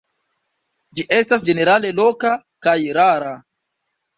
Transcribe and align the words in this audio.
Ĝi 0.99 1.05
estas 1.17 1.45
ĝenerale 1.49 1.91
loka 2.01 2.33
kaj 2.69 2.77
rara. 2.99 3.37